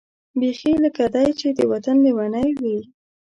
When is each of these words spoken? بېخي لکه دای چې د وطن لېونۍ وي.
بېخي 0.39 0.71
لکه 0.83 1.03
دای 1.15 1.29
چې 1.39 1.47
د 1.57 1.59
وطن 1.71 1.97
لېونۍ 2.05 2.49
وي. 2.61 2.79